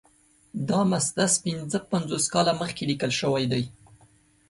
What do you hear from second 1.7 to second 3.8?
پنځوس کاله مخکې لیکل شوی دی.